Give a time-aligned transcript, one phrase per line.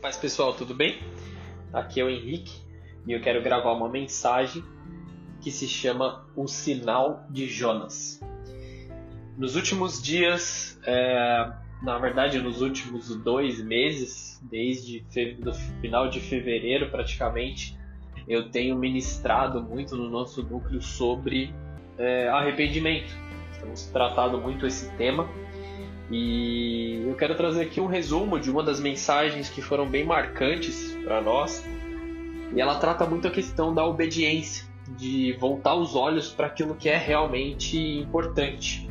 [0.00, 1.00] Paz pessoal, tudo bem?
[1.72, 2.52] Aqui é o Henrique
[3.04, 4.62] e eu quero gravar uma mensagem
[5.40, 8.20] que se chama O Sinal de Jonas.
[9.36, 11.52] Nos últimos dias, é,
[11.82, 15.04] na verdade nos últimos dois meses, desde
[15.44, 17.76] o final de fevereiro praticamente,
[18.28, 21.52] eu tenho ministrado muito no nosso núcleo sobre
[21.98, 23.12] é, arrependimento.
[23.60, 25.28] Temos tratado muito esse tema
[26.10, 30.96] e eu quero trazer aqui um resumo de uma das mensagens que foram bem marcantes
[31.04, 31.64] para nós.
[32.54, 34.64] E ela trata muito a questão da obediência,
[34.96, 38.88] de voltar os olhos para aquilo que é realmente importante.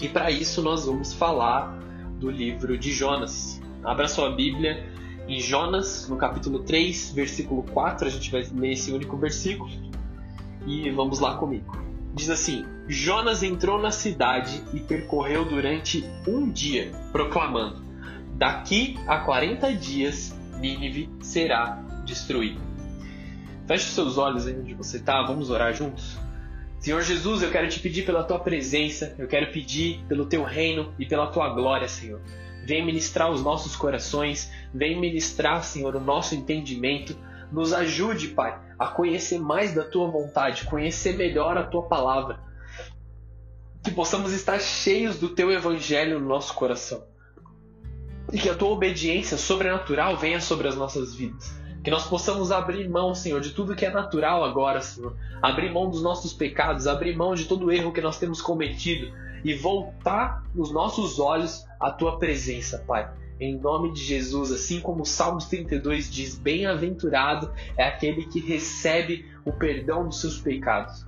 [0.00, 1.76] E para isso nós vamos falar
[2.18, 3.60] do livro de Jonas.
[3.82, 4.86] Abra sua Bíblia
[5.26, 8.06] em Jonas, no capítulo 3, versículo 4.
[8.06, 9.70] A gente vai ler esse único versículo.
[10.64, 11.89] E vamos lá comigo.
[12.14, 17.82] Diz assim: Jonas entrou na cidade e percorreu durante um dia, proclamando:
[18.34, 22.60] Daqui a 40 dias Nínive será destruída.
[23.66, 26.18] Feche seus olhos aí onde você está, vamos orar juntos.
[26.80, 30.92] Senhor Jesus, eu quero te pedir pela tua presença, eu quero pedir pelo teu reino
[30.98, 32.20] e pela tua glória, Senhor.
[32.64, 37.16] Vem ministrar os nossos corações, vem ministrar, Senhor, o nosso entendimento
[37.52, 42.40] nos ajude, Pai, a conhecer mais da tua vontade, conhecer melhor a tua palavra.
[43.82, 47.04] Que possamos estar cheios do teu evangelho no nosso coração.
[48.32, 51.58] E que a tua obediência sobrenatural venha sobre as nossas vidas.
[51.82, 55.16] Que nós possamos abrir mão, Senhor, de tudo que é natural agora, Senhor.
[55.40, 59.12] Abrir mão dos nossos pecados, abrir mão de todo o erro que nós temos cometido
[59.42, 63.10] e voltar os nossos olhos à tua presença, Pai
[63.40, 69.24] em nome de Jesus, assim como o Salmos 32 diz: Bem-aventurado é aquele que recebe
[69.46, 71.06] o perdão dos seus pecados.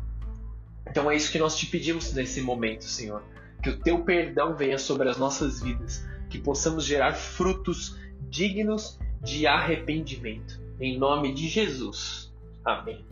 [0.89, 3.23] Então é isso que nós te pedimos nesse momento, Senhor.
[3.63, 7.99] Que o teu perdão venha sobre as nossas vidas, que possamos gerar frutos
[8.31, 10.61] dignos de arrependimento.
[10.81, 12.33] Em nome de Jesus.
[12.65, 13.05] Amém.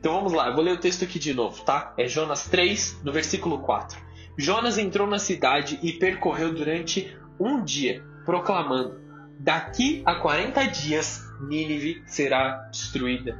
[0.00, 1.94] Então vamos lá, eu vou ler o texto aqui de novo, tá?
[1.96, 4.00] É Jonas 3, no versículo 4.
[4.36, 9.00] Jonas entrou na cidade e percorreu durante um dia proclamando:
[9.38, 13.36] Daqui a 40 dias Nínive será destruída.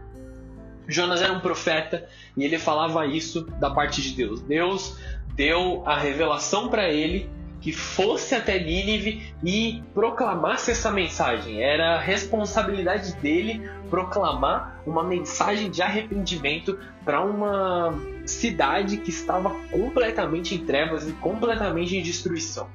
[0.89, 4.41] Jonas era um profeta e ele falava isso da parte de Deus.
[4.43, 4.99] Deus
[5.35, 11.63] deu a revelação para ele que fosse até Nínive e proclamasse essa mensagem.
[11.63, 17.95] Era responsabilidade dele proclamar uma mensagem de arrependimento para uma
[18.27, 22.69] cidade que estava completamente em trevas e completamente em destruição.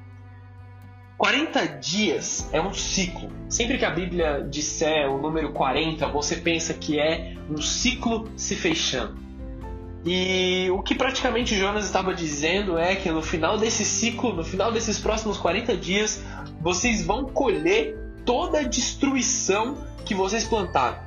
[1.18, 3.28] 40 dias é um ciclo.
[3.48, 8.54] Sempre que a Bíblia disser o número 40, você pensa que é um ciclo se
[8.54, 9.16] fechando.
[10.06, 14.70] E o que praticamente Jonas estava dizendo é que no final desse ciclo, no final
[14.70, 16.22] desses próximos 40 dias,
[16.60, 21.00] vocês vão colher toda a destruição que vocês plantaram.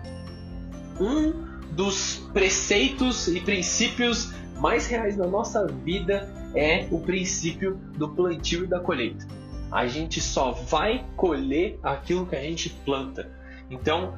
[0.99, 1.31] Um
[1.71, 8.67] dos preceitos e princípios mais reais da nossa vida é o princípio do plantio e
[8.67, 9.40] da colheita
[9.71, 13.31] a gente só vai colher aquilo que a gente planta.
[13.69, 14.13] Então,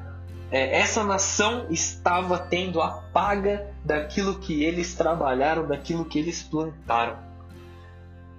[0.50, 7.18] é, essa nação estava tendo a paga daquilo que eles trabalharam, daquilo que eles plantaram.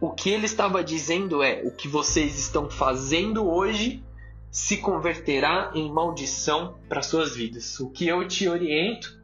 [0.02, 4.04] O que ele estava dizendo é: o que vocês estão fazendo hoje
[4.52, 7.80] se converterá em maldição para suas vidas.
[7.80, 9.18] O que eu te oriento,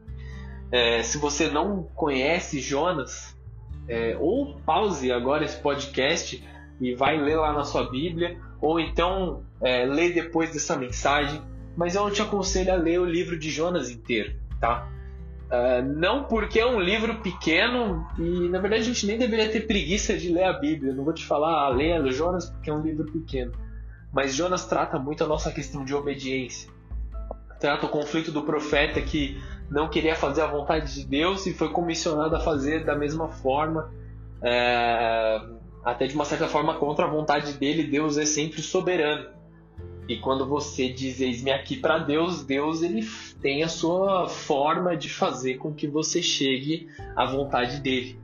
[0.70, 3.36] é, se você não conhece Jonas,
[3.88, 6.42] é, ou pause agora esse podcast
[6.80, 11.40] e vai ler lá na sua Bíblia, ou então é, lê depois dessa mensagem.
[11.76, 14.88] Mas eu te aconselho a ler o livro de Jonas inteiro, tá?
[15.52, 19.66] Uh, não porque é um livro pequeno e na verdade a gente nem deveria ter
[19.66, 20.94] preguiça de ler a Bíblia.
[20.94, 23.52] Não vou te falar, ah, leia Jonas porque é um livro pequeno.
[24.10, 26.70] Mas Jonas trata muito a nossa questão de obediência.
[27.60, 29.38] Trata o conflito do profeta que
[29.70, 33.90] não queria fazer a vontade de Deus e foi comissionado a fazer da mesma forma.
[34.42, 35.38] É,
[35.84, 39.26] até de uma certa forma contra a vontade dele, Deus é sempre soberano.
[40.08, 43.06] E quando você diz eis-me aqui para Deus, Deus ele
[43.40, 48.18] tem a sua forma de fazer com que você chegue à vontade dele.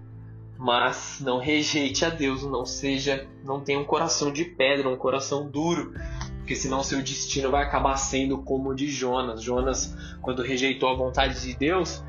[0.59, 5.49] Mas não rejeite a Deus, não seja, não tenha um coração de pedra, um coração
[5.49, 5.95] duro,
[6.39, 9.41] porque senão seu destino vai acabar sendo como o de Jonas.
[9.41, 12.03] Jonas, quando rejeitou a vontade de Deus,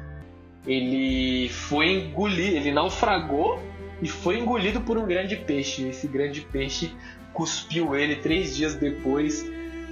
[0.65, 3.59] ele foi engolir, ele naufragou
[4.01, 5.87] e foi engolido por um grande peixe.
[5.87, 6.91] Esse grande peixe
[7.33, 9.45] cuspiu ele três dias depois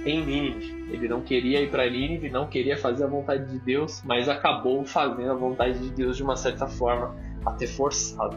[0.04, 0.86] em Nínive.
[0.90, 4.84] Ele não queria ir para Nínive, não queria fazer a vontade de Deus, mas acabou
[4.84, 7.14] fazendo a vontade de Deus de uma certa forma,
[7.44, 8.36] até forçado.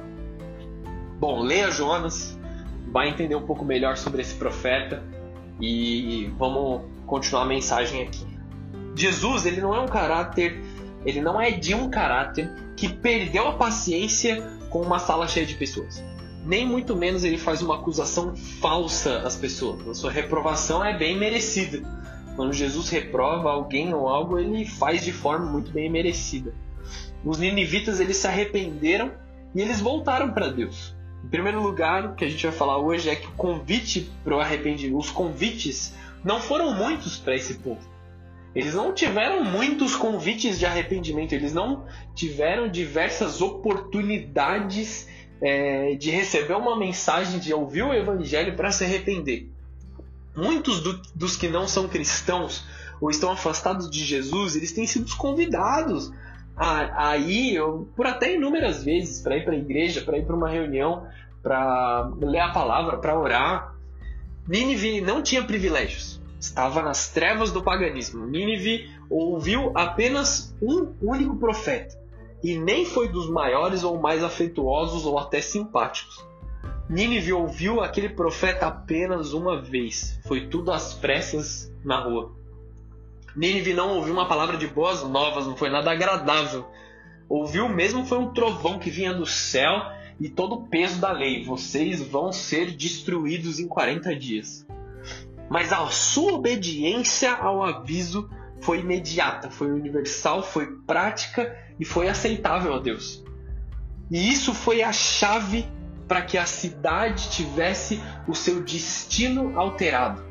[1.20, 2.38] Bom, leia Jonas,
[2.88, 5.04] vai entender um pouco melhor sobre esse profeta,
[5.60, 8.26] E vamos continuar a mensagem aqui.
[8.96, 10.60] Jesus, ele não é um caráter,
[11.06, 12.50] ele não é de um caráter
[12.82, 14.42] que perdeu a paciência
[14.72, 16.04] com uma sala cheia de pessoas.
[16.44, 19.88] Nem muito menos ele faz uma acusação falsa às pessoas.
[19.88, 21.88] A sua reprovação é bem merecida.
[22.36, 26.56] Quando Jesus reprova alguém ou algo, ele faz de forma muito bem merecida.
[27.24, 29.12] Os ninivitas eles se arrependeram
[29.54, 30.96] e eles voltaram para Deus.
[31.24, 34.36] Em primeiro lugar, o que a gente vai falar hoje é que o convite para
[34.36, 35.94] o arrependimento, os convites
[36.24, 37.91] não foram muitos para esse povo.
[38.54, 45.08] Eles não tiveram muitos convites de arrependimento, eles não tiveram diversas oportunidades
[45.42, 49.50] é, de receber uma mensagem, de ouvir o evangelho para se arrepender.
[50.36, 52.66] Muitos do, dos que não são cristãos
[53.00, 56.12] ou estão afastados de Jesus, eles têm sido convidados
[56.56, 57.60] a, a ir,
[57.96, 61.08] por até inúmeras vezes, para ir para a igreja, para ir para uma reunião,
[61.42, 63.76] para ler a palavra, para orar.
[64.48, 68.26] Nínive não tinha privilégios estava nas trevas do paganismo.
[68.26, 72.02] Nínive ouviu apenas um único profeta
[72.44, 76.26] e nem foi dos maiores ou mais afetuosos ou até simpáticos.
[76.90, 80.20] Nínive ouviu aquele profeta apenas uma vez.
[80.26, 82.32] Foi tudo às pressas na rua.
[83.36, 86.66] Nínive não ouviu uma palavra de boas novas, não foi nada agradável.
[87.30, 89.80] Ouviu mesmo foi um trovão que vinha do céu
[90.20, 91.46] e todo o peso da lei.
[91.46, 94.66] Vocês vão ser destruídos em 40 dias.
[95.52, 98.30] Mas a sua obediência ao aviso
[98.62, 103.22] foi imediata, foi universal, foi prática e foi aceitável a Deus.
[104.10, 105.68] E isso foi a chave
[106.08, 110.24] para que a cidade tivesse o seu destino alterado.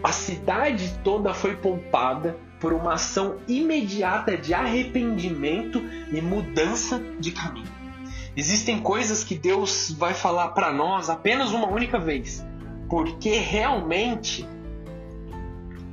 [0.00, 5.80] A cidade toda foi poupada por uma ação imediata de arrependimento
[6.12, 7.74] e mudança de caminho.
[8.36, 12.46] Existem coisas que Deus vai falar para nós apenas uma única vez
[12.88, 14.46] porque realmente.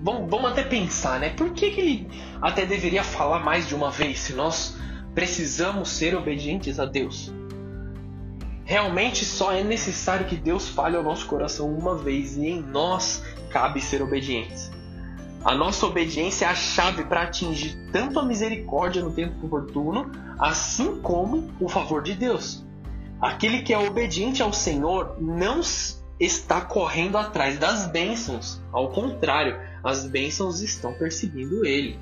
[0.02, 1.30] Vamos, vamos até pensar, né?
[1.30, 2.08] Por que, que ele
[2.42, 4.78] até deveria falar mais de uma vez se nós
[5.16, 7.32] precisamos ser obedientes a Deus?
[8.66, 13.24] Realmente só é necessário que Deus fale ao nosso coração uma vez e em nós
[13.50, 14.72] cabe ser obedientes.
[15.44, 20.10] A nossa obediência é a chave para atingir tanto a misericórdia no tempo oportuno,
[20.40, 22.66] assim como o favor de Deus.
[23.20, 25.62] Aquele que é obediente ao Senhor não
[26.20, 28.62] está correndo atrás das bênçãos.
[28.72, 32.00] Ao contrário, as bênçãos estão perseguindo ele.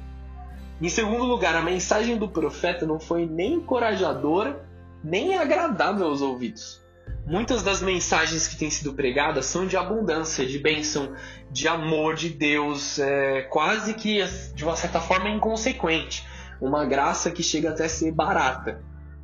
[0.81, 4.65] Em segundo lugar, a mensagem do profeta não foi nem encorajadora,
[5.03, 6.81] nem agradável aos ouvidos.
[7.25, 11.13] Muitas das mensagens que têm sido pregadas são de abundância, de bênção,
[11.51, 14.23] de amor de Deus, é, quase que
[14.55, 16.25] de uma certa forma inconsequente.
[16.59, 18.81] Uma graça que chega até a ser barata.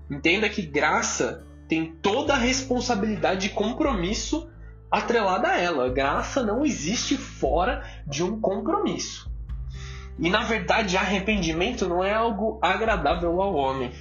[0.09, 4.49] Entenda que graça tem toda a responsabilidade e compromisso
[4.91, 5.89] atrelada a ela.
[5.89, 9.29] Graça não existe fora de um compromisso.
[10.19, 13.91] E na verdade, arrependimento não é algo agradável ao homem.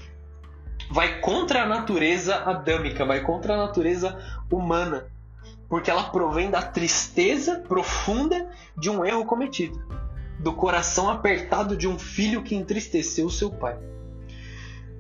[0.91, 4.19] Vai contra a natureza adâmica, vai contra a natureza
[4.51, 5.09] humana,
[5.69, 8.49] porque ela provém da tristeza profunda
[8.79, 9.85] de um erro cometido,
[10.39, 13.77] do coração apertado de um filho que entristeceu seu pai.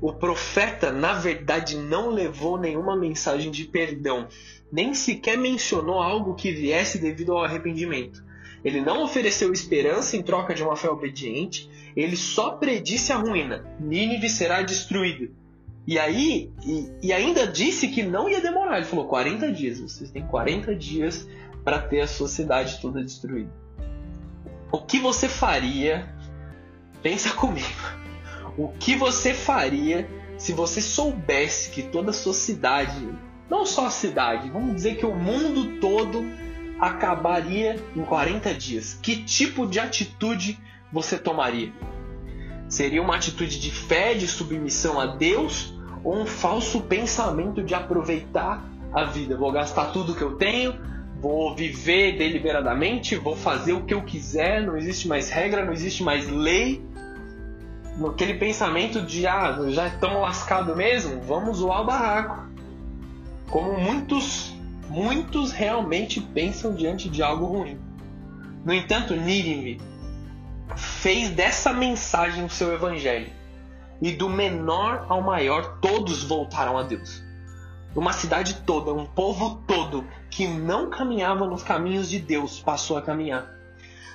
[0.00, 4.28] O profeta, na verdade, não levou nenhuma mensagem de perdão,
[4.70, 8.24] nem sequer mencionou algo que viesse devido ao arrependimento.
[8.64, 13.64] Ele não ofereceu esperança em troca de uma fé obediente, ele só predisse a ruína:
[13.78, 15.30] Nínive será destruído.
[15.86, 18.78] E aí, e, e, ainda disse que não ia demorar.
[18.78, 21.28] Ele falou: 40 dias, vocês têm 40 dias
[21.64, 23.50] para ter a sua cidade toda destruída.
[24.72, 26.12] O que você faria?
[27.02, 27.66] Pensa comigo.
[28.58, 33.08] O que você faria se você soubesse que toda a sua cidade
[33.48, 36.24] não só a cidade, vamos dizer que o mundo todo
[36.80, 38.98] acabaria em 40 dias.
[39.00, 40.58] Que tipo de atitude
[40.92, 41.72] você tomaria?
[42.68, 48.64] Seria uma atitude de fé, de submissão a Deus ou um falso pensamento de aproveitar
[48.92, 49.36] a vida?
[49.36, 50.74] Vou gastar tudo que eu tenho,
[51.20, 56.02] vou viver deliberadamente, vou fazer o que eu quiser, não existe mais regra, não existe
[56.02, 56.84] mais lei.
[58.04, 62.45] Aquele pensamento de, ah, já estamos lascados mesmo, vamos zoar o barraco
[63.50, 64.54] como muitos,
[64.88, 67.78] muitos realmente pensam diante de algo ruim.
[68.64, 69.80] No entanto, Nínive
[70.76, 73.30] fez dessa mensagem o seu evangelho.
[74.02, 77.22] E do menor ao maior, todos voltaram a Deus.
[77.94, 83.02] Uma cidade toda, um povo todo que não caminhava nos caminhos de Deus passou a
[83.02, 83.50] caminhar.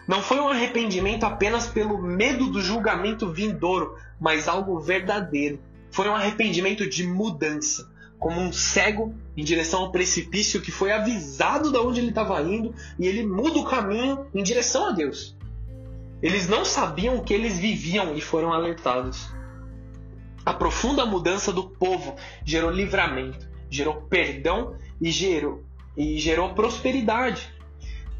[0.07, 5.59] Não foi um arrependimento apenas pelo medo do julgamento vindouro, mas algo verdadeiro.
[5.89, 7.90] Foi um arrependimento de mudança
[8.21, 12.71] como um cego em direção ao precipício que foi avisado de onde ele estava indo
[12.99, 15.35] e ele muda o caminho em direção a Deus.
[16.21, 19.33] Eles não sabiam o que eles viviam e foram alertados.
[20.45, 25.63] A profunda mudança do povo gerou livramento, gerou perdão e gerou,
[25.97, 27.51] e gerou prosperidade,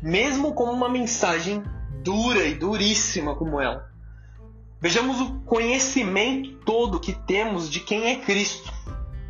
[0.02, 1.62] mesmo com uma mensagem
[2.02, 3.88] dura e duríssima como ela.
[4.80, 8.74] Vejamos o conhecimento todo que temos de quem é Cristo.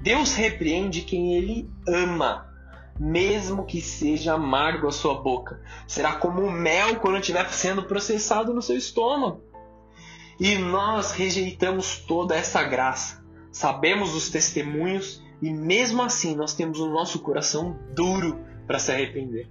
[0.01, 2.49] Deus repreende quem ele ama,
[2.99, 5.61] mesmo que seja amargo a sua boca.
[5.87, 9.41] Será como mel quando estiver sendo processado no seu estômago.
[10.39, 13.23] E nós rejeitamos toda essa graça.
[13.51, 19.47] Sabemos os testemunhos e mesmo assim nós temos o nosso coração duro para se arrepender.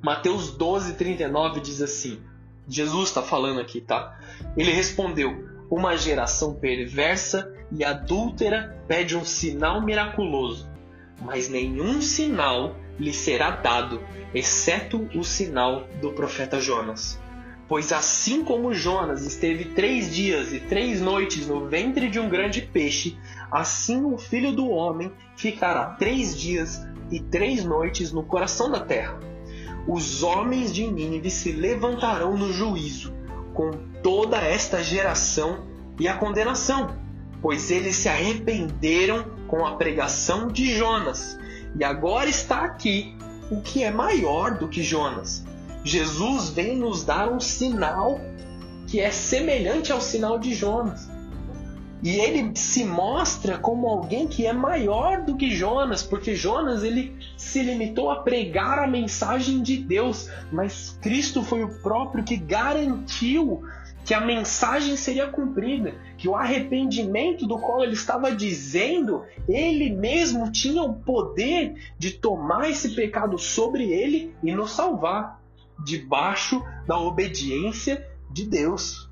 [0.00, 2.20] Mateus 12, 39 diz assim:
[2.68, 4.16] Jesus está falando aqui, tá?
[4.56, 10.70] Ele respondeu: Uma geração perversa e adúltera pede um sinal miraculoso,
[11.20, 14.02] mas nenhum sinal lhe será dado,
[14.34, 17.20] exceto o sinal do profeta Jonas.
[17.68, 22.62] Pois assim como Jonas esteve três dias e três noites no ventre de um grande
[22.62, 23.18] peixe,
[23.50, 29.20] assim o filho do homem ficará três dias e três noites no coração da terra.
[29.86, 33.14] Os homens de Nínive se levantarão no juízo
[33.52, 33.70] com
[34.08, 35.66] toda esta geração
[36.00, 36.96] e a condenação,
[37.42, 41.38] pois eles se arrependeram com a pregação de Jonas.
[41.78, 43.14] E agora está aqui
[43.50, 45.44] o que é maior do que Jonas.
[45.84, 48.18] Jesus vem nos dar um sinal
[48.86, 51.06] que é semelhante ao sinal de Jonas.
[52.02, 57.14] E ele se mostra como alguém que é maior do que Jonas, porque Jonas ele
[57.36, 63.64] se limitou a pregar a mensagem de Deus, mas Cristo foi o próprio que garantiu
[64.08, 70.50] que a mensagem seria cumprida, que o arrependimento do qual ele estava dizendo, ele mesmo
[70.50, 75.42] tinha o poder de tomar esse pecado sobre ele e nos salvar,
[75.84, 79.10] debaixo da obediência de Deus.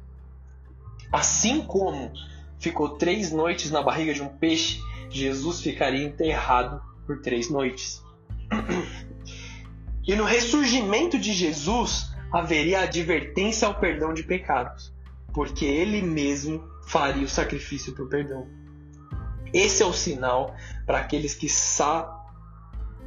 [1.13, 2.11] Assim como
[2.59, 8.03] ficou três noites na barriga de um peixe, Jesus ficaria enterrado por três noites.
[10.09, 14.93] E no ressurgimento de Jesus haveria advertência ao perdão de pecados,
[15.33, 18.47] porque ele mesmo faria o sacrifício para o perdão.
[19.53, 22.13] Esse é o sinal para aqueles que sa...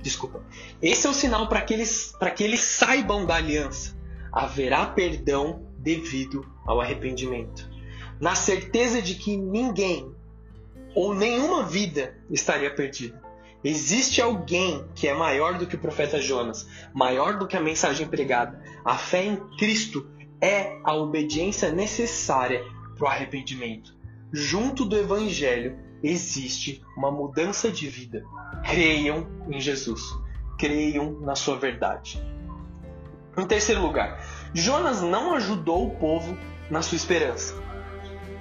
[0.01, 0.41] Desculpa.
[0.81, 3.97] Esse é o sinal para aqueles para que eles saibam da aliança.
[4.31, 7.69] Haverá perdão devido ao arrependimento
[8.19, 10.13] na certeza de que ninguém
[10.93, 13.21] ou nenhuma vida estaria perdida.
[13.63, 18.07] Existe alguém que é maior do que o profeta Jonas, maior do que a mensagem
[18.07, 18.61] pregada.
[18.85, 20.09] A fé em Cristo
[20.41, 22.63] é a obediência necessária
[22.97, 23.93] para o arrependimento.
[24.31, 28.23] Junto do Evangelho existe uma mudança de vida.
[28.63, 30.01] Creiam em Jesus,
[30.57, 32.23] creiam na sua verdade.
[33.37, 34.23] Em terceiro lugar,
[34.53, 36.37] Jonas não ajudou o povo
[36.69, 37.55] na sua esperança.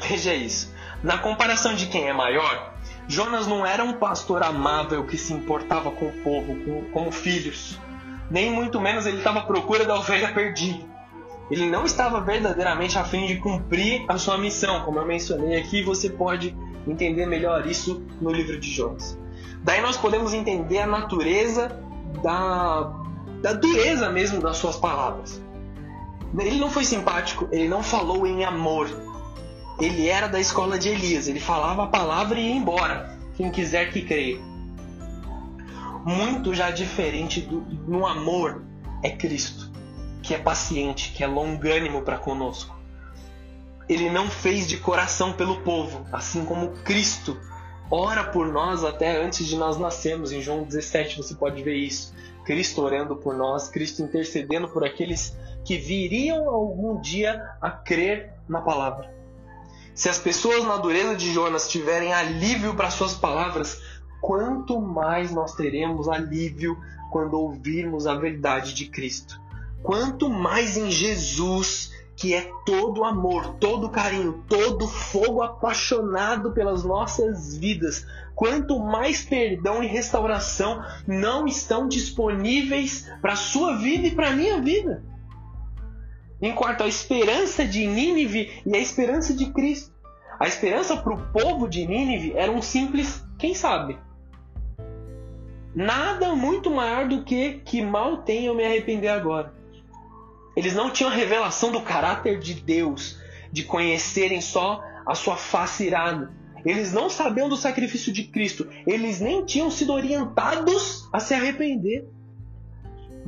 [0.01, 0.73] Veja isso.
[1.03, 2.78] Na comparação de quem é maior,
[3.09, 7.79] Jonas não era um pastor amável que se importava com o povo com, como filhos.
[8.31, 10.85] Nem muito menos ele estava à procura da ovelha perdida.
[11.51, 15.83] Ele não estava verdadeiramente a fim de cumprir a sua missão, como eu mencionei aqui,
[15.83, 16.55] você pode
[16.87, 19.19] entender melhor isso no livro de Jonas.
[19.65, 21.81] Daí nós podemos entender a natureza
[22.23, 22.93] da,
[23.41, 25.43] da dureza mesmo das suas palavras.
[26.39, 28.87] Ele não foi simpático, ele não falou em amor,
[29.81, 33.17] ele era da escola de Elias, ele falava a palavra e ia embora.
[33.37, 34.41] Quem quiser que creia.
[36.05, 38.63] Muito já diferente do, no amor
[39.03, 39.71] é Cristo,
[40.23, 42.77] que é paciente, que é longânimo para conosco.
[43.89, 47.39] Ele não fez de coração pelo povo, assim como Cristo
[47.91, 50.33] ora por nós até antes de nós nascermos.
[50.33, 52.15] Em João 17 você pode ver isso.
[52.45, 58.61] Cristo orando por nós, Cristo intercedendo por aqueles que viriam algum dia a crer na
[58.61, 59.18] palavra.
[59.99, 63.83] Se as pessoas na dureza de Jonas tiverem alívio para suas palavras,
[64.21, 66.79] quanto mais nós teremos alívio
[67.11, 69.41] quando ouvirmos a verdade de Cristo.
[69.83, 77.59] Quanto mais em Jesus, que é todo amor, todo carinho, todo fogo apaixonado pelas nossas
[77.59, 84.29] vidas, quanto mais perdão e restauração não estão disponíveis para a sua vida e para
[84.29, 85.03] a minha vida.
[86.41, 89.93] Em quarto, a esperança de Nínive e a esperança de Cristo.
[90.39, 93.99] A esperança para o povo de Nínive era um simples quem sabe.
[95.75, 99.53] Nada muito maior do que que mal tenho me arrepender agora.
[100.57, 103.19] Eles não tinham revelação do caráter de Deus,
[103.53, 106.33] de conhecerem só a sua face irada.
[106.65, 112.09] eles não sabiam do sacrifício de Cristo, eles nem tinham sido orientados a se arrepender.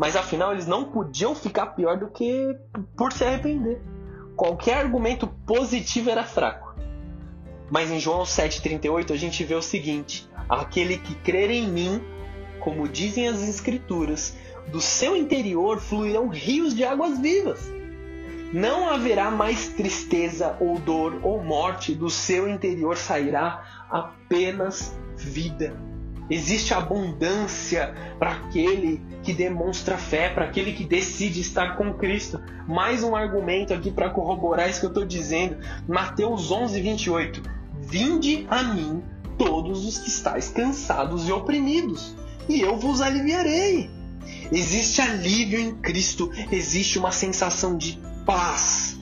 [0.00, 2.56] Mas afinal, eles não podiam ficar pior do que
[2.96, 3.82] por se arrepender.
[4.34, 6.74] Qualquer argumento positivo era fraco.
[7.70, 12.02] Mas em João 7,38 a gente vê o seguinte: aquele que crer em mim,
[12.60, 14.34] como dizem as Escrituras,
[14.68, 17.70] do seu interior fluirão rios de águas vivas.
[18.54, 25.89] Não haverá mais tristeza ou dor ou morte, do seu interior sairá apenas vida.
[26.30, 32.40] Existe abundância para aquele que demonstra fé, para aquele que decide estar com Cristo.
[32.68, 35.56] Mais um argumento aqui para corroborar isso que eu estou dizendo.
[35.88, 37.42] Mateus 11, 28.
[37.80, 39.02] Vinde a mim
[39.36, 42.14] todos os que estáis cansados e oprimidos,
[42.46, 43.90] e eu vos aliviarei.
[44.52, 49.00] Existe alívio em Cristo, existe uma sensação de paz.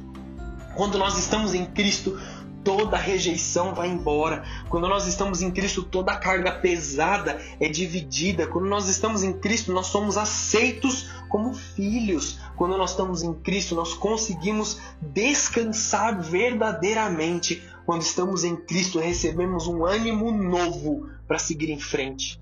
[0.77, 2.17] Quando nós estamos em Cristo,
[2.65, 4.45] toda rejeição vai embora.
[4.69, 8.47] Quando nós estamos em Cristo, toda carga pesada é dividida.
[8.47, 12.39] Quando nós estamos em Cristo, nós somos aceitos como filhos.
[12.57, 17.63] Quando nós estamos em Cristo, nós conseguimos descansar verdadeiramente.
[17.87, 22.41] Quando estamos em Cristo, recebemos um ânimo novo para seguir em frente.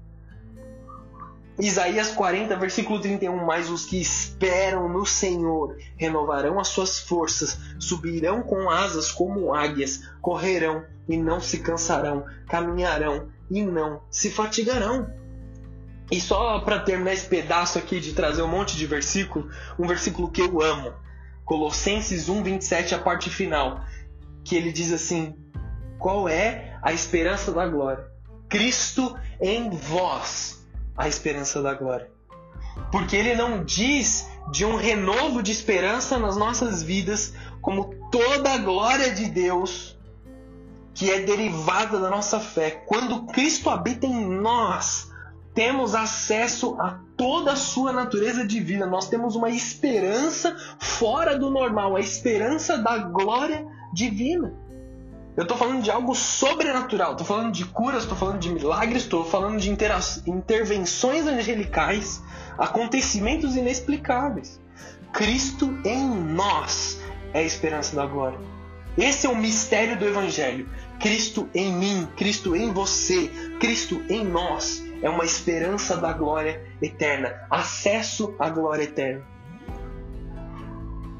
[1.58, 3.44] Isaías 40, versículo 31.
[3.44, 10.02] Mas os que esperam no Senhor renovarão as suas forças, subirão com asas como águias,
[10.20, 15.10] correrão e não se cansarão, caminharão e não se fatigarão.
[16.10, 20.30] E só para terminar esse pedaço aqui de trazer um monte de versículo, um versículo
[20.30, 20.92] que eu amo.
[21.44, 23.84] Colossenses 1, 27, a parte final.
[24.44, 25.36] Que ele diz assim:
[25.98, 28.04] Qual é a esperança da glória?
[28.48, 30.65] Cristo em vós
[30.96, 32.10] a esperança da glória.
[32.90, 38.58] Porque ele não diz de um renovo de esperança nas nossas vidas, como toda a
[38.58, 39.96] glória de Deus
[40.96, 42.70] que é derivada da nossa fé.
[42.70, 45.12] Quando Cristo habita em nós,
[45.52, 48.86] temos acesso a toda a sua natureza divina.
[48.86, 54.54] Nós temos uma esperança fora do normal, a esperança da glória divina.
[55.36, 59.22] Eu estou falando de algo sobrenatural, estou falando de curas, estou falando de milagres, estou
[59.22, 62.22] falando de intervenções angelicais,
[62.56, 64.58] acontecimentos inexplicáveis.
[65.12, 66.98] Cristo em nós
[67.34, 68.38] é a esperança da glória.
[68.96, 70.70] Esse é o mistério do Evangelho.
[70.98, 77.46] Cristo em mim, Cristo em você, Cristo em nós é uma esperança da glória eterna,
[77.50, 79.22] acesso à glória eterna.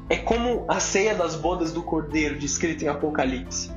[0.09, 3.76] É como a ceia das bodas do Cordeiro, descrito em Apocalipse.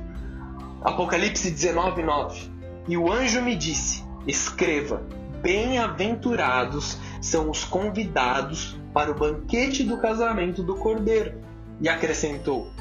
[0.83, 2.51] Apocalipse 19, 9.
[2.87, 5.03] E o anjo me disse: Escreva,
[5.41, 11.39] bem-aventurados são os convidados para o banquete do casamento do Cordeiro.
[11.79, 12.71] E acrescentou: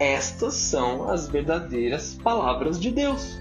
[0.00, 3.38] Estas são as verdadeiras palavras de Deus.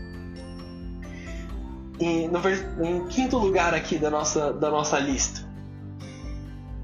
[1.98, 5.48] E no, em quinto lugar aqui da nossa, da nossa lista,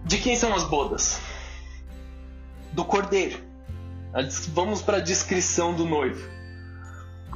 [0.06, 1.20] de quem são as bodas?
[2.72, 3.40] Do Cordeiro.
[4.54, 6.37] Vamos para a descrição do noivo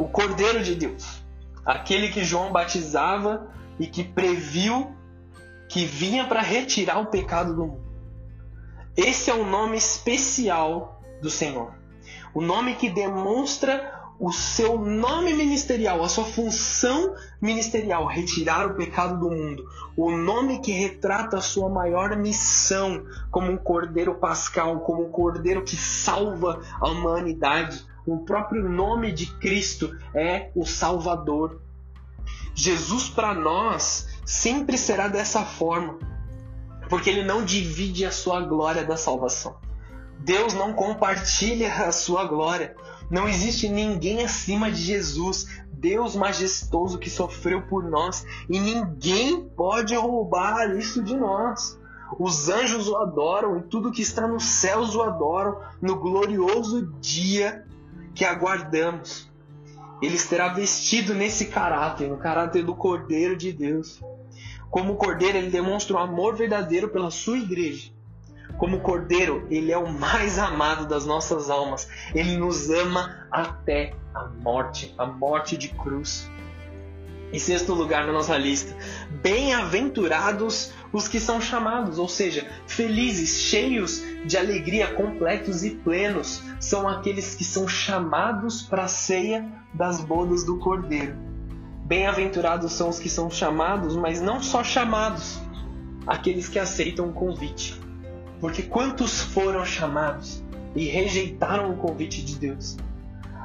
[0.02, 1.22] o Cordeiro de Deus,
[1.64, 3.48] aquele que João batizava
[3.80, 4.96] e que previu
[5.70, 7.92] que vinha para retirar o pecado do mundo.
[8.98, 11.76] Esse é o nome especial do Senhor.
[12.34, 19.20] O nome que demonstra o seu nome ministerial, a sua função ministerial, retirar o pecado
[19.20, 19.64] do mundo.
[19.96, 25.64] O nome que retrata a sua maior missão como um cordeiro pascal, como um cordeiro
[25.64, 27.86] que salva a humanidade.
[28.06, 31.62] O próprio nome de Cristo é o Salvador.
[32.56, 36.00] Jesus para nós sempre será dessa forma,
[36.90, 39.56] porque ele não divide a sua glória da salvação.
[40.20, 42.76] Deus não compartilha a sua glória.
[43.10, 49.96] Não existe ninguém acima de Jesus, Deus majestoso que sofreu por nós, e ninguém pode
[49.96, 51.80] roubar isso de nós.
[52.20, 57.66] Os anjos o adoram e tudo que está nos céus o adoram no glorioso dia
[58.14, 59.30] que aguardamos.
[60.02, 64.02] Ele estará vestido nesse caráter, no caráter do Cordeiro de Deus.
[64.70, 67.92] Como Cordeiro, ele demonstra o um amor verdadeiro pela sua igreja.
[68.58, 71.88] Como Cordeiro, ele é o mais amado das nossas almas.
[72.16, 76.30] Ele nos ama até a morte, a morte de cruz.
[77.34, 78.76] Em sexto lugar na nossa lista,
[79.22, 86.88] bem-aventurados os que são chamados, ou seja, felizes, cheios de alegria, completos e plenos, são
[86.88, 91.16] aqueles que são chamados para a ceia das bodas do Cordeiro.
[91.86, 95.40] Bem-aventurados são os que são chamados, mas não só chamados,
[96.06, 97.80] aqueles que aceitam o convite.
[98.42, 100.44] Porque quantos foram chamados
[100.76, 102.76] e rejeitaram o convite de Deus?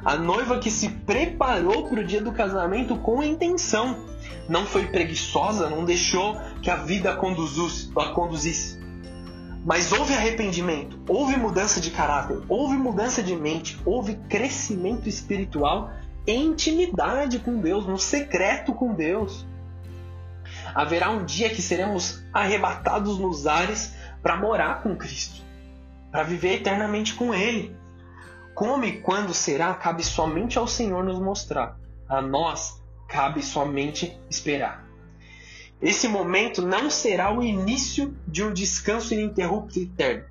[0.05, 4.05] A noiva que se preparou para o dia do casamento com intenção.
[4.47, 8.79] Não foi preguiçosa, não deixou que a vida a conduzisse, a conduzisse.
[9.65, 15.91] Mas houve arrependimento, houve mudança de caráter, houve mudança de mente, houve crescimento espiritual
[16.25, 19.45] em intimidade com Deus, no secreto com Deus.
[20.73, 25.41] Haverá um dia que seremos arrebatados nos ares para morar com Cristo,
[26.11, 27.75] para viver eternamente com Ele.
[28.57, 31.77] Como e quando será, cabe somente ao Senhor nos mostrar.
[32.09, 34.83] A nós cabe somente esperar.
[35.79, 40.25] Esse momento não será o início de um descanso ininterrupto eterno.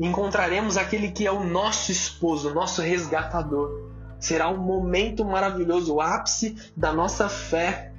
[0.00, 3.92] Encontraremos aquele que é o nosso esposo, o nosso resgatador.
[4.18, 7.92] Será um momento maravilhoso, o ápice da nossa fé.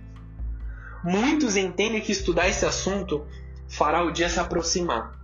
[1.05, 3.25] Muitos entendem que estudar esse assunto
[3.69, 5.20] fará o dia se aproximar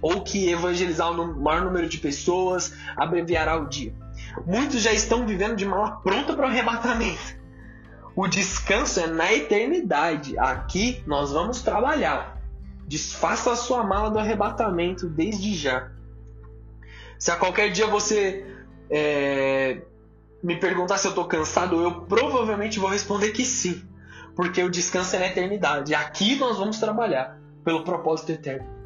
[0.00, 3.94] ou que evangelizar o maior número de pessoas abreviará o dia.
[4.46, 7.40] Muitos já estão vivendo de mala pronta para o arrebatamento.
[8.14, 10.38] O descanso é na eternidade.
[10.38, 12.38] Aqui nós vamos trabalhar.
[12.86, 15.90] Desfaça a sua mala do arrebatamento desde já.
[17.18, 18.44] Se a qualquer dia você
[18.90, 19.82] é,
[20.42, 23.84] me perguntar se eu estou cansado, eu provavelmente vou responder que sim.
[24.34, 25.94] Porque o descanso é na eternidade.
[25.94, 28.79] Aqui nós vamos trabalhar pelo propósito eterno.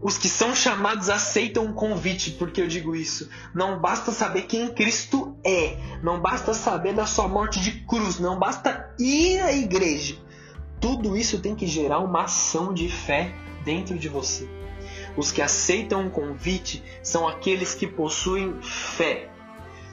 [0.00, 3.28] Os que são chamados aceitam o convite, porque eu digo isso.
[3.52, 8.38] Não basta saber quem Cristo é, não basta saber da sua morte de cruz, não
[8.38, 10.16] basta ir à igreja.
[10.80, 13.34] Tudo isso tem que gerar uma ação de fé
[13.64, 14.48] dentro de você.
[15.16, 19.28] Os que aceitam o convite são aqueles que possuem fé,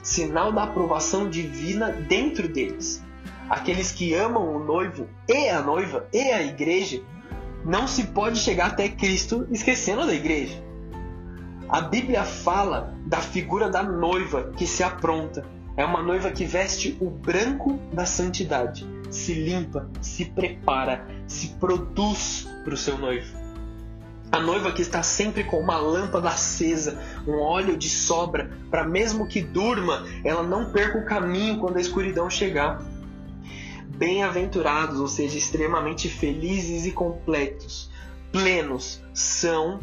[0.04, 3.04] sinal da aprovação divina dentro deles.
[3.50, 7.02] Aqueles que amam o noivo e a noiva e a igreja
[7.66, 10.62] não se pode chegar até Cristo esquecendo da igreja.
[11.68, 15.44] A Bíblia fala da figura da noiva que se apronta.
[15.76, 22.48] É uma noiva que veste o branco da santidade, se limpa, se prepara, se produz
[22.62, 23.36] para o seu noivo.
[24.30, 29.26] A noiva que está sempre com uma lâmpada acesa, um óleo de sobra, para mesmo
[29.26, 32.80] que durma, ela não perca o caminho quando a escuridão chegar
[33.96, 37.90] bem-aventurados, ou seja, extremamente felizes e completos,
[38.30, 39.80] plenos, são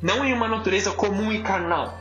[0.00, 1.94] não em uma natureza comum e carnal,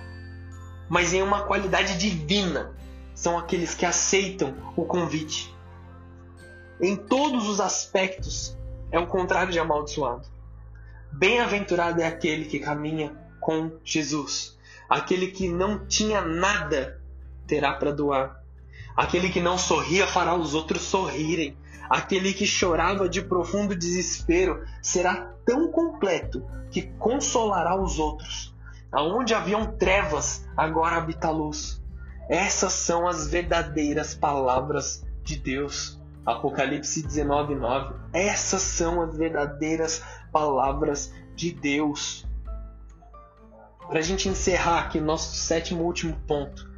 [0.90, 2.74] mas em uma qualidade divina.
[3.14, 5.54] São aqueles que aceitam o convite.
[6.80, 8.58] Em todos os aspectos,
[8.92, 10.28] é o contrário de amaldiçoado.
[11.12, 14.58] Bem-aventurado é aquele que caminha com Jesus.
[14.90, 17.00] Aquele que não tinha nada
[17.46, 18.41] terá para doar
[18.96, 21.58] Aquele que não sorria fará os outros sorrirem.
[21.90, 28.56] Aquele que chorava de profundo desespero será tão completo que consolará os outros.
[28.92, 31.82] Aonde haviam trevas, agora habita a luz.
[32.30, 36.00] Essas são as verdadeiras palavras de Deus.
[36.26, 37.96] Apocalipse 19:9.
[38.14, 40.02] Essas são as verdadeiras
[40.32, 42.26] palavras de Deus.
[43.88, 46.71] Para a gente encerrar aqui nosso sétimo último ponto,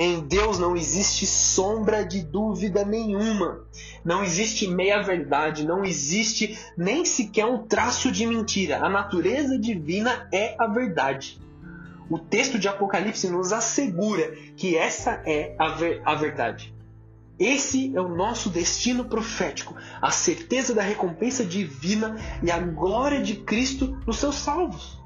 [0.00, 3.64] em Deus não existe sombra de dúvida nenhuma.
[4.04, 8.78] Não existe meia-verdade, não existe nem sequer um traço de mentira.
[8.78, 11.40] A natureza divina é a verdade.
[12.08, 16.72] O texto de Apocalipse nos assegura que essa é a, ver a verdade.
[17.36, 23.34] Esse é o nosso destino profético, a certeza da recompensa divina e a glória de
[23.34, 24.97] Cristo nos seus salvos.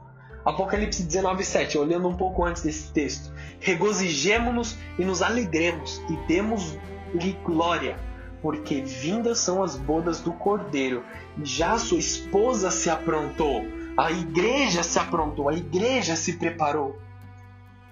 [0.44, 3.32] Apocalipse 19:7, olhando um pouco antes desse texto.
[3.60, 7.96] Regozijemo-nos e nos alegremos e demos-lhe glória,
[8.40, 11.04] porque vindas são as bodas do Cordeiro,
[11.38, 13.62] e já sua esposa se aprontou,
[13.96, 16.98] a igreja se aprontou, a igreja se preparou.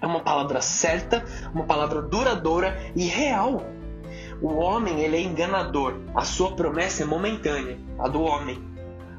[0.01, 3.63] É uma palavra certa, uma palavra duradoura e real.
[4.41, 8.61] O homem ele é enganador, a sua promessa é momentânea, a do homem.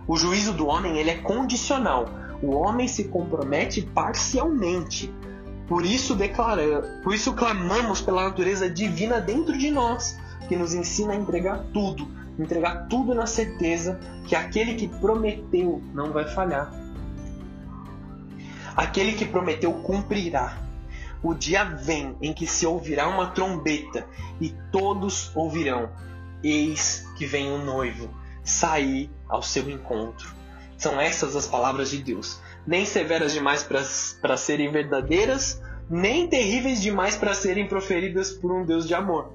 [0.06, 2.06] O juízo do homem ele é condicional,
[2.42, 5.12] o homem se compromete parcialmente.
[5.68, 11.12] Por isso declara, por isso clamamos pela natureza divina dentro de nós, que nos ensina
[11.12, 12.06] a entregar tudo,
[12.38, 16.70] entregar tudo na certeza que aquele que prometeu não vai falhar.
[18.76, 20.58] Aquele que prometeu cumprirá.
[21.22, 24.04] O dia vem em que se ouvirá uma trombeta
[24.40, 25.90] e todos ouvirão:
[26.42, 28.10] Eis que vem o noivo,
[28.42, 30.41] sair ao seu encontro.
[30.82, 37.14] São essas as palavras de Deus, nem severas demais para serem verdadeiras, nem terríveis demais
[37.14, 39.32] para serem proferidas por um Deus de amor.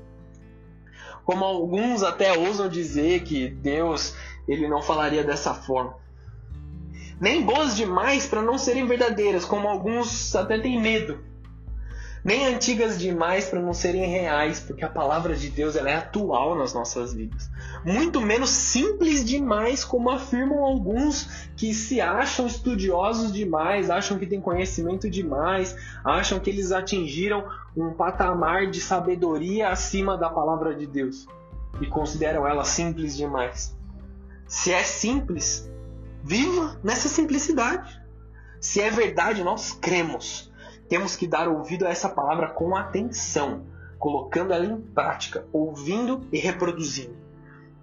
[1.24, 4.14] Como alguns até ousam dizer que Deus
[4.46, 5.96] ele não falaria dessa forma.
[7.18, 11.24] Nem boas demais para não serem verdadeiras, como alguns até têm medo.
[12.23, 16.56] Nem antigas demais para não serem reais, porque a palavra de Deus ela é atual
[16.56, 17.49] nas nossas vidas.
[17.86, 24.41] Muito menos simples demais, como afirmam alguns que se acham estudiosos demais, acham que têm
[24.41, 31.27] conhecimento demais, acham que eles atingiram um patamar de sabedoria acima da palavra de Deus
[31.80, 33.75] e consideram ela simples demais.
[34.47, 35.69] Se é simples,
[36.23, 38.01] viva nessa simplicidade.
[38.60, 40.51] Se é verdade, nós cremos.
[40.89, 43.65] Temos que dar ouvido a essa palavra com atenção,
[44.00, 47.15] colocando ela em prática, ouvindo e reproduzindo.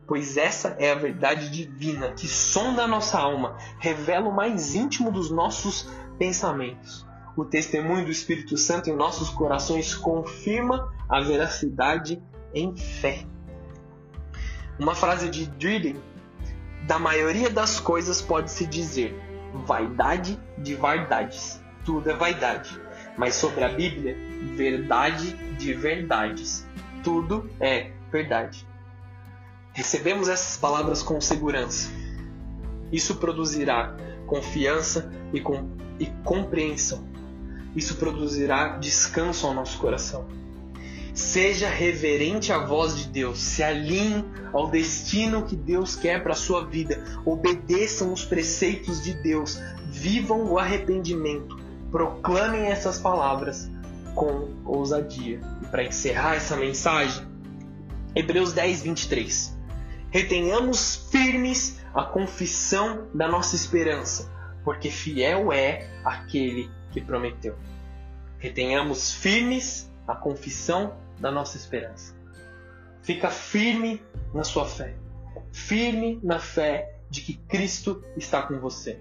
[0.07, 5.11] Pois essa é a verdade divina que sonda a nossa alma, revela o mais íntimo
[5.11, 5.89] dos nossos
[6.19, 7.07] pensamentos.
[7.37, 12.23] O testemunho do Espírito Santo em nossos corações confirma a veracidade
[12.55, 13.25] em fé.
[14.79, 16.01] Uma frase de Drilling:
[16.87, 19.19] Da maioria das coisas pode-se dizer
[19.67, 21.63] vaidade de verdades.
[21.85, 22.84] Tudo é vaidade.
[23.17, 24.17] Mas sobre a Bíblia,
[24.57, 26.67] verdade de verdades.
[27.03, 28.67] Tudo é verdade.
[29.73, 31.91] Recebemos essas palavras com segurança.
[32.93, 33.97] Isso produzirá
[34.27, 37.05] confiança e, com, e compreensão.
[37.75, 40.27] Isso produzirá descanso ao nosso coração.
[41.13, 46.37] Seja reverente à voz de Deus, se alinhe ao destino que Deus quer para a
[46.37, 51.57] sua vida, obedeçam os preceitos de Deus, vivam o arrependimento,
[51.95, 53.71] proclamem essas palavras
[54.17, 55.41] com ousadia.
[55.63, 57.25] E para encerrar essa mensagem,
[58.17, 59.57] Hebreus 10, 23.
[60.11, 64.29] Retenhamos firmes a confissão da nossa esperança,
[64.65, 67.57] porque fiel é aquele que prometeu.
[68.41, 72.13] Retenhamos firmes a confissão da nossa esperança.
[73.03, 74.03] Fica firme
[74.35, 74.97] na sua fé.
[75.53, 78.99] Firme na fé de que Cristo está com você.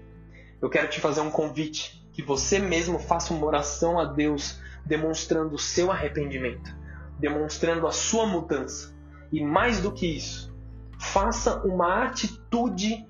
[0.62, 5.56] Eu quero te fazer um convite que você mesmo faça uma oração a Deus demonstrando
[5.56, 6.74] o seu arrependimento,
[7.18, 8.94] demonstrando a sua mudança.
[9.32, 10.54] E mais do que isso,
[10.98, 13.04] faça uma atitude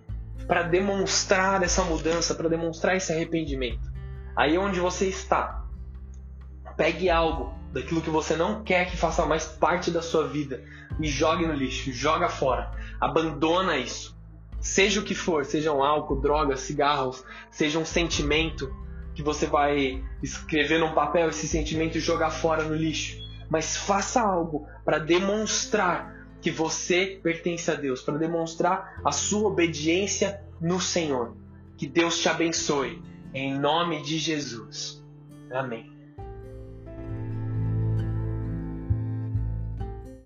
[0.48, 3.92] para demonstrar essa mudança, para demonstrar esse arrependimento.
[4.34, 5.64] Aí onde você está,
[6.74, 10.64] pegue algo daquilo que você não quer que faça mais parte da sua vida
[10.98, 14.16] e jogue no lixo, joga fora, abandona isso.
[14.60, 18.74] Seja o que for, sejam álcool, drogas, cigarros, seja um sentimento
[19.14, 23.16] que você vai escrever num papel esse sentimento e jogar fora no lixo.
[23.48, 30.42] Mas faça algo para demonstrar que você pertence a Deus, para demonstrar a sua obediência
[30.60, 31.36] no Senhor.
[31.76, 33.02] Que Deus te abençoe.
[33.32, 35.02] Em nome de Jesus.
[35.50, 35.93] Amém.